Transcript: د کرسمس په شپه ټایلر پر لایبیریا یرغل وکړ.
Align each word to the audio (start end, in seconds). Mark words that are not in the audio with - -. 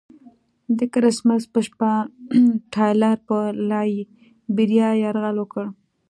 د 0.77 0.79
کرسمس 0.93 1.43
په 1.53 1.59
شپه 1.67 1.91
ټایلر 2.73 3.15
پر 3.27 3.47
لایبیریا 3.69 4.89
یرغل 5.03 5.35
وکړ. 5.39 5.65